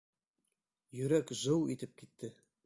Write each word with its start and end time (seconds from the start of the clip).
Йөрәк 1.01 1.35
жыу 1.43 1.69
итеп 1.75 1.95
китте. 2.01 2.33